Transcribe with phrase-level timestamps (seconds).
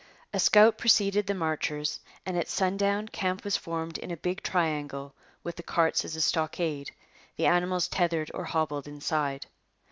[0.33, 5.13] A scout preceded the marchers, and at sundown camp was formed in a big triangle
[5.43, 6.89] with the carts as a stockade,
[7.35, 9.45] the animals tethered or hobbled inside.